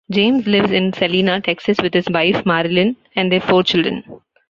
[0.09, 4.03] James lives in Celina, Texas, with his wife Marilyn and their four children.